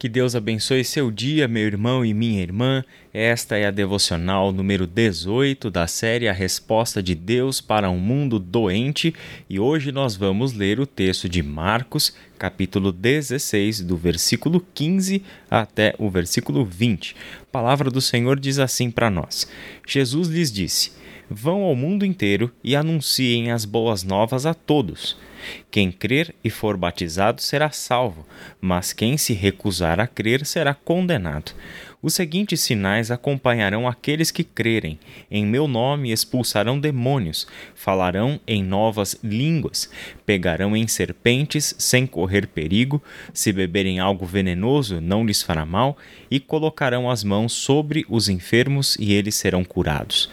[0.00, 2.82] Que Deus abençoe seu dia, meu irmão e minha irmã.
[3.12, 8.38] Esta é a devocional número 18 da série A Resposta de Deus para um Mundo
[8.38, 9.14] Doente
[9.46, 15.94] e hoje nós vamos ler o texto de Marcos, capítulo 16, do versículo 15 até
[15.98, 17.14] o versículo 20.
[17.42, 19.46] A palavra do Senhor diz assim para nós:
[19.86, 20.92] Jesus lhes disse:
[21.32, 25.16] Vão ao mundo inteiro e anunciem as boas novas a todos.
[25.70, 28.26] Quem crer e for batizado será salvo,
[28.60, 31.52] mas quem se recusar a crer será condenado.
[32.02, 34.98] Os seguintes sinais acompanharão aqueles que crerem.
[35.30, 39.88] Em meu nome expulsarão demônios, falarão em novas línguas,
[40.26, 45.96] pegarão em serpentes sem correr perigo, se beberem algo venenoso não lhes fará mal,
[46.30, 50.28] e colocarão as mãos sobre os enfermos e eles serão curados.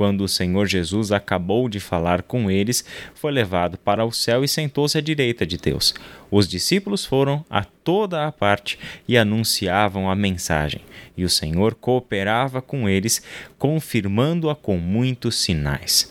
[0.00, 2.82] Quando o Senhor Jesus acabou de falar com eles,
[3.14, 5.94] foi levado para o céu e sentou-se à direita de Deus.
[6.30, 10.80] Os discípulos foram a toda a parte e anunciavam a mensagem,
[11.18, 13.22] e o Senhor cooperava com eles,
[13.58, 16.10] confirmando-a com muitos sinais.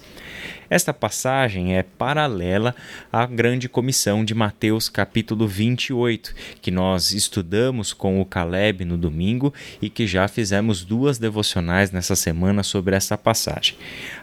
[0.69, 2.75] Esta passagem é paralela
[3.11, 9.51] à grande comissão de Mateus capítulo 28, que nós estudamos com o Caleb no domingo
[9.81, 13.75] e que já fizemos duas devocionais nessa semana sobre essa passagem.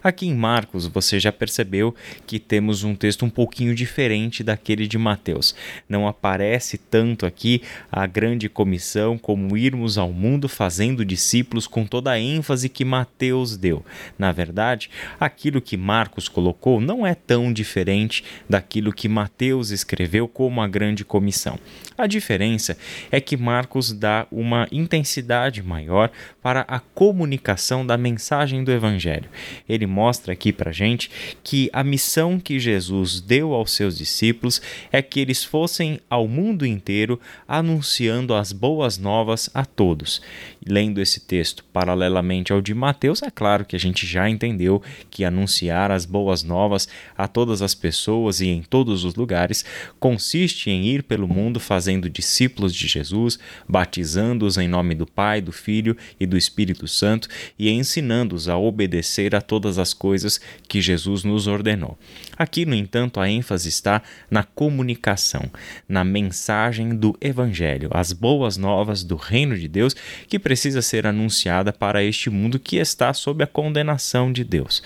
[0.04, 1.92] Aqui em Marcos você já percebeu
[2.28, 5.52] que temos um texto um pouquinho diferente daquele de Mateus.
[5.88, 7.60] Não aparece tanto aqui
[7.90, 13.56] a grande comissão como irmos ao mundo fazendo discípulos com toda a ênfase que Mateus
[13.56, 13.84] deu.
[14.16, 14.88] Na verdade,
[15.18, 21.02] aquilo que Marcos colocou não é tão diferente daquilo que Mateus escreveu como a grande
[21.02, 21.58] comissão.
[21.96, 22.76] A diferença
[23.10, 26.10] é que Marcos dá uma intensidade maior
[26.42, 29.30] para a comunicação da mensagem do Evangelho.
[29.66, 31.10] Ele mostra aqui para gente
[31.42, 34.60] que a missão que Jesus deu aos seus discípulos
[34.92, 40.20] é que eles fossem ao mundo inteiro anunciando as boas novas a todos.
[40.68, 45.24] Lendo esse texto paralelamente ao de Mateus, é claro que a gente já entendeu que
[45.24, 49.64] anunciar as boas novas a todas as pessoas e em todos os lugares
[49.98, 53.38] consiste em ir pelo mundo fazendo discípulos de Jesus,
[53.68, 57.28] batizando-os em nome do Pai, do Filho e do Espírito Santo
[57.58, 61.98] e ensinando-os a obedecer a todas as coisas que Jesus nos ordenou.
[62.36, 65.50] Aqui, no entanto, a ênfase está na comunicação,
[65.88, 69.94] na mensagem do Evangelho, as boas novas do reino de Deus
[70.28, 74.82] que precisa ser anunciada para este mundo que está sob a condenação de Deus.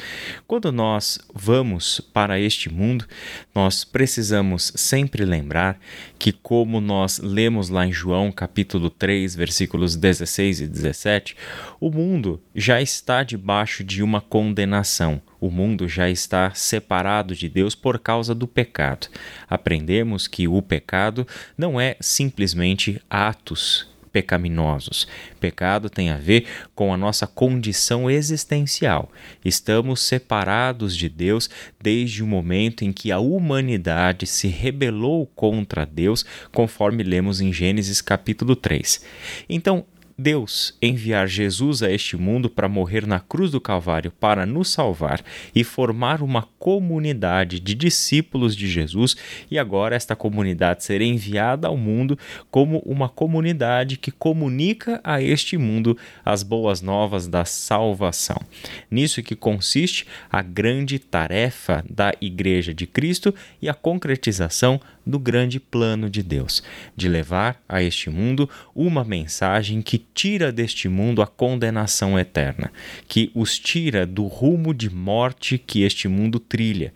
[0.46, 3.06] Quando nós vamos para este mundo,
[3.54, 5.78] nós precisamos sempre lembrar
[6.18, 11.36] que, como nós lemos lá em João capítulo 3, versículos 16 e 17,
[11.80, 15.20] o mundo já está debaixo de uma condenação.
[15.40, 19.08] O mundo já está separado de Deus por causa do pecado.
[19.48, 21.26] Aprendemos que o pecado
[21.56, 25.06] não é simplesmente atos pecaminosos.
[25.38, 29.10] Pecado tem a ver com a nossa condição existencial.
[29.44, 31.48] Estamos separados de Deus
[31.80, 38.00] desde o momento em que a humanidade se rebelou contra Deus, conforme lemos em Gênesis
[38.00, 39.04] capítulo 3.
[39.48, 39.84] Então,
[40.20, 45.24] Deus enviar Jesus a este mundo para morrer na cruz do Calvário para nos salvar
[45.54, 49.16] e formar uma comunidade de discípulos de Jesus,
[49.50, 52.18] e agora esta comunidade ser enviada ao mundo
[52.50, 58.42] como uma comunidade que comunica a este mundo as boas novas da salvação.
[58.90, 65.58] Nisso que consiste a grande tarefa da Igreja de Cristo e a concretização do grande
[65.58, 66.62] plano de Deus,
[66.96, 72.72] de levar a este mundo uma mensagem que tira deste mundo a condenação eterna,
[73.08, 76.92] que os tira do rumo de morte que este mundo trilha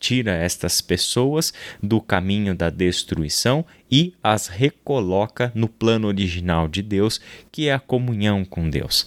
[0.00, 1.52] tira estas pessoas
[1.82, 7.20] do caminho da destruição e as recoloca no plano original de Deus,
[7.52, 9.06] que é a comunhão com Deus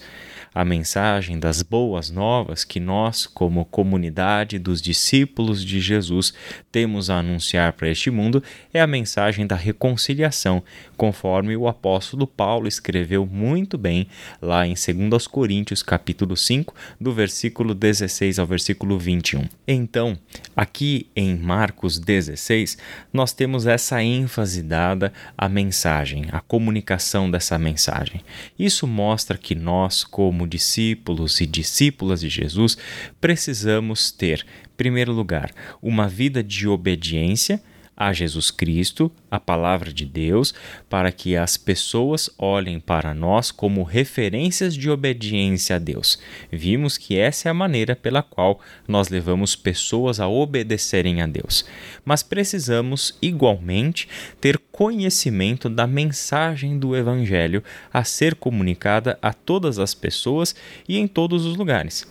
[0.54, 6.32] a mensagem das boas novas que nós, como comunidade dos discípulos de Jesus,
[6.70, 8.42] temos a anunciar para este mundo
[8.72, 10.62] é a mensagem da reconciliação,
[10.96, 14.06] conforme o apóstolo Paulo escreveu muito bem
[14.40, 19.48] lá em 2 Coríntios capítulo 5, do versículo 16 ao versículo 21.
[19.66, 20.16] Então,
[20.54, 22.78] aqui em Marcos 16,
[23.12, 28.20] nós temos essa ênfase dada à mensagem, à comunicação dessa mensagem.
[28.58, 32.76] Isso mostra que nós, como como discípulos e discípulas de Jesus,
[33.20, 35.50] precisamos ter, em primeiro lugar,
[35.82, 37.60] uma vida de obediência
[37.96, 40.54] a Jesus Cristo, a palavra de Deus,
[40.88, 46.18] para que as pessoas olhem para nós como referências de obediência a Deus.
[46.50, 51.64] Vimos que essa é a maneira pela qual nós levamos pessoas a obedecerem a Deus.
[52.04, 54.08] Mas precisamos, igualmente,
[54.40, 57.62] ter conhecimento da mensagem do Evangelho
[57.92, 60.54] a ser comunicada a todas as pessoas
[60.88, 62.06] e em todos os lugares.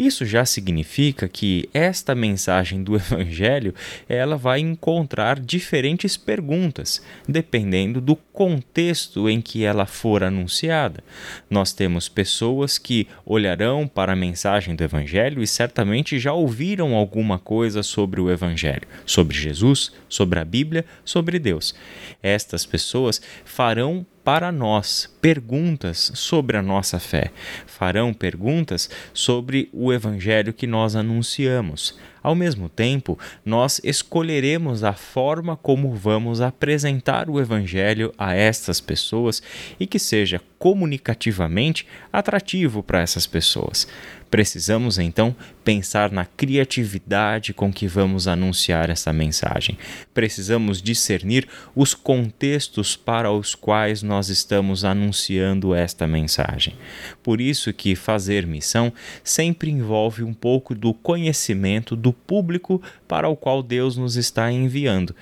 [0.00, 3.74] Isso já significa que esta mensagem do evangelho,
[4.08, 11.04] ela vai encontrar diferentes perguntas, dependendo do contexto em que ela for anunciada.
[11.50, 17.38] Nós temos pessoas que olharão para a mensagem do evangelho e certamente já ouviram alguma
[17.38, 21.74] coisa sobre o evangelho, sobre Jesus, sobre a Bíblia, sobre Deus.
[22.22, 27.32] Estas pessoas farão para nós perguntas sobre a nossa fé,
[27.66, 31.98] farão perguntas sobre o evangelho que nós anunciamos.
[32.22, 39.42] Ao mesmo tempo, nós escolheremos a forma como vamos apresentar o Evangelho a estas pessoas
[39.78, 43.88] e que seja comunicativamente atrativo para essas pessoas.
[44.30, 45.34] Precisamos então
[45.64, 49.76] pensar na criatividade com que vamos anunciar essa mensagem.
[50.14, 56.76] Precisamos discernir os contextos para os quais nós estamos anunciando esta mensagem.
[57.24, 58.92] Por isso que fazer missão
[59.24, 65.14] sempre envolve um pouco do conhecimento do público para o qual Deus nos está enviando.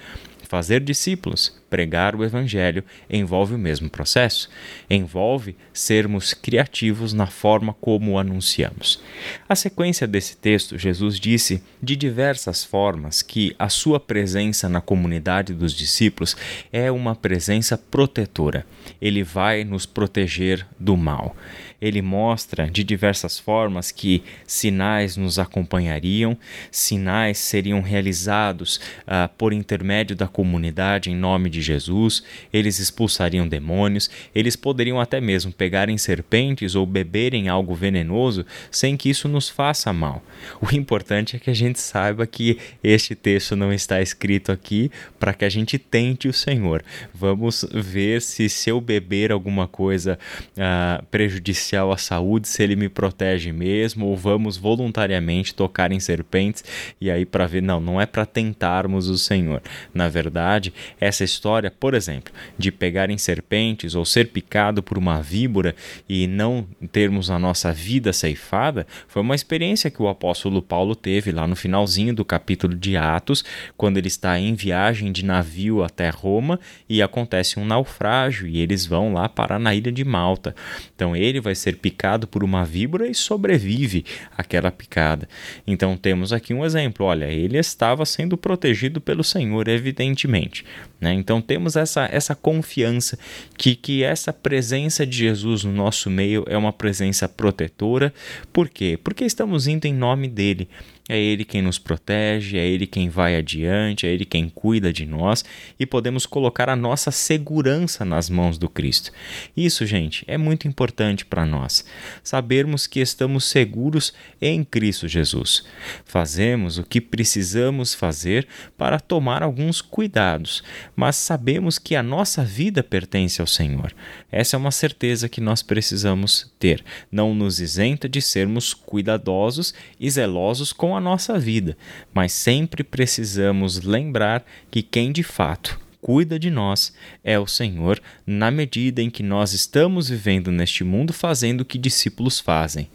[0.48, 4.48] Fazer discípulos, pregar o Evangelho, envolve o mesmo processo.
[4.88, 9.02] Envolve sermos criativos na forma como o anunciamos.
[9.48, 15.54] A sequência desse texto, Jesus disse de diversas formas que a sua presença na comunidade
[15.54, 16.36] dos discípulos
[16.72, 18.66] é uma presença protetora.
[19.00, 21.36] Ele vai nos proteger do mal
[21.80, 26.36] ele mostra de diversas formas que sinais nos acompanhariam,
[26.70, 32.22] sinais seriam realizados uh, por intermédio da comunidade em nome de Jesus,
[32.52, 39.10] eles expulsariam demônios, eles poderiam até mesmo pegarem serpentes ou beberem algo venenoso sem que
[39.10, 40.22] isso nos faça mal.
[40.60, 45.34] O importante é que a gente saiba que este texto não está escrito aqui para
[45.34, 46.84] que a gente tente o Senhor.
[47.14, 50.18] Vamos ver se se eu beber alguma coisa
[50.56, 56.64] uh, prejudicial à saúde se ele me protege mesmo ou vamos voluntariamente tocar em serpentes
[57.00, 59.62] e aí para ver não, não é para tentarmos o Senhor.
[59.92, 65.22] Na verdade, essa história, por exemplo, de pegar em serpentes ou ser picado por uma
[65.22, 65.74] víbora
[66.06, 71.32] e não termos a nossa vida ceifada, foi uma experiência que o apóstolo Paulo teve
[71.32, 73.42] lá no finalzinho do capítulo de Atos,
[73.78, 78.84] quando ele está em viagem de navio até Roma e acontece um naufrágio e eles
[78.84, 80.54] vão lá parar na ilha de Malta.
[80.94, 84.04] Então ele vai ser picado por uma víbora e sobrevive
[84.36, 85.26] àquela picada.
[85.66, 90.64] Então temos aqui um exemplo: olha, ele estava sendo protegido pelo Senhor, evidentemente.
[91.00, 91.12] Né?
[91.14, 93.18] Então temos essa, essa confiança
[93.56, 98.12] que, que essa presença de Jesus no nosso meio é uma presença protetora.
[98.52, 98.98] Por quê?
[99.02, 100.68] Porque estamos indo em nome dele.
[101.08, 105.06] É Ele quem nos protege, é Ele quem vai adiante, é Ele quem cuida de
[105.06, 105.44] nós
[105.80, 109.10] e podemos colocar a nossa segurança nas mãos do Cristo.
[109.56, 111.84] Isso, gente, é muito importante para nós.
[112.22, 115.64] Sabermos que estamos seguros em Cristo Jesus.
[116.04, 118.46] Fazemos o que precisamos fazer
[118.76, 120.62] para tomar alguns cuidados,
[120.94, 123.94] mas sabemos que a nossa vida pertence ao Senhor.
[124.30, 126.84] Essa é uma certeza que nós precisamos ter.
[127.10, 131.76] Não nos isenta de sermos cuidadosos e zelosos com a a nossa vida,
[132.12, 136.92] mas sempre precisamos lembrar que quem de fato cuida de nós
[137.24, 141.78] é o Senhor, na medida em que nós estamos vivendo neste mundo fazendo o que
[141.78, 142.88] discípulos fazem,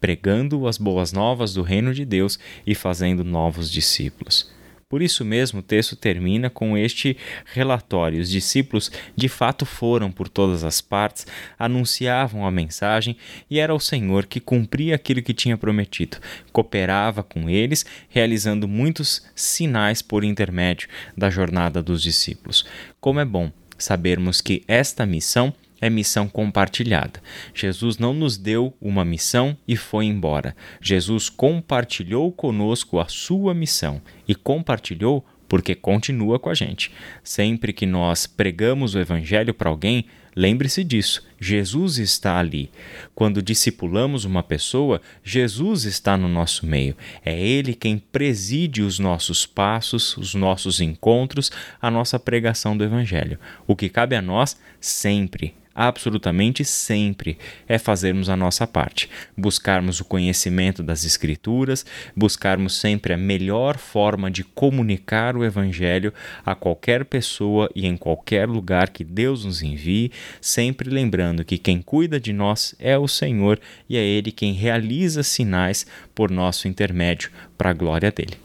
[0.00, 4.52] pregando as boas novas do reino de Deus e fazendo novos discípulos.
[4.94, 8.20] Por isso mesmo, o texto termina com este relatório.
[8.20, 11.26] Os discípulos de fato foram por todas as partes,
[11.58, 13.16] anunciavam a mensagem
[13.50, 16.18] e era o Senhor que cumpria aquilo que tinha prometido.
[16.52, 22.64] Cooperava com eles, realizando muitos sinais por intermédio da jornada dos discípulos.
[23.00, 25.52] Como é bom sabermos que esta missão
[25.84, 27.20] é missão compartilhada.
[27.52, 30.56] Jesus não nos deu uma missão e foi embora.
[30.80, 36.90] Jesus compartilhou conosco a sua missão e compartilhou porque continua com a gente.
[37.22, 41.22] Sempre que nós pregamos o evangelho para alguém, lembre-se disso.
[41.38, 42.70] Jesus está ali.
[43.14, 46.96] Quando discipulamos uma pessoa, Jesus está no nosso meio.
[47.22, 53.38] É Ele quem preside os nossos passos, os nossos encontros, a nossa pregação do Evangelho.
[53.66, 60.04] O que cabe a nós sempre absolutamente sempre, é fazermos a nossa parte, buscarmos o
[60.04, 66.12] conhecimento das Escrituras, buscarmos sempre a melhor forma de comunicar o Evangelho
[66.44, 71.82] a qualquer pessoa e em qualquer lugar que Deus nos envie, sempre lembrando que quem
[71.82, 77.30] cuida de nós é o Senhor e é Ele quem realiza sinais por nosso intermédio,
[77.58, 78.38] para a glória dele.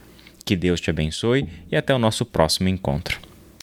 [0.43, 3.28] Que Deus te abençoe e até o nosso próximo encontro.